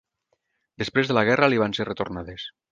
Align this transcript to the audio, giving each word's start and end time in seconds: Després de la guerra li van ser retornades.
Després 0.85 1.13
de 1.13 1.17
la 1.19 1.25
guerra 1.29 1.53
li 1.55 1.63
van 1.67 1.79
ser 1.81 1.89
retornades. 1.93 2.51